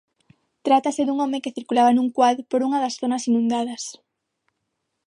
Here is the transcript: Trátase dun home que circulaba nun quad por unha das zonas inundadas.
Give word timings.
Trátase 0.65 1.01
dun 1.05 1.17
home 1.23 1.41
que 1.43 1.55
circulaba 1.57 1.91
nun 1.93 2.07
quad 2.15 2.37
por 2.49 2.59
unha 2.67 2.81
das 2.83 2.97
zonas 3.01 3.25
inundadas. 3.29 3.83